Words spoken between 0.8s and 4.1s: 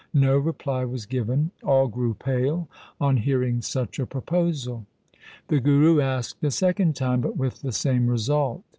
was given. All grew pale on hearing such a